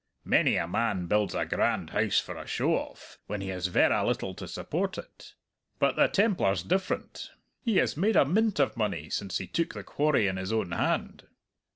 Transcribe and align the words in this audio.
Many 0.25 0.55
a 0.55 0.67
man 0.67 1.05
builds 1.05 1.35
a 1.35 1.45
grand 1.45 1.91
house 1.91 2.19
for 2.19 2.35
a 2.35 2.47
show 2.47 2.73
off, 2.73 3.19
when 3.27 3.39
he 3.39 3.49
has 3.49 3.67
verra 3.67 4.03
little 4.03 4.33
to 4.33 4.47
support 4.47 4.97
it. 4.97 5.35
But 5.77 5.95
the 5.95 6.07
Templar's 6.07 6.63
different. 6.63 7.29
He 7.63 7.77
has 7.77 7.95
made 7.95 8.15
a 8.15 8.25
mint 8.25 8.59
of 8.59 8.75
money 8.75 9.11
since 9.11 9.37
he 9.37 9.45
took 9.45 9.75
the 9.75 9.83
quarry 9.83 10.25
in 10.25 10.37
his 10.37 10.51
own 10.51 10.71
hand." 10.71 11.27